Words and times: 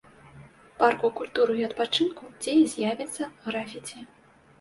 Парку 0.77 1.09
культуры 1.19 1.53
і 1.59 1.65
адпачынку, 1.67 2.29
дзе 2.39 2.55
і 2.61 2.65
з'явіцца 2.73 3.29
графіці. 3.45 3.99